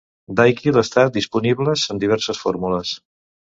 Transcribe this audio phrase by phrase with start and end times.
[0.37, 2.97] DayQuil està disponibles en diverses fórmules.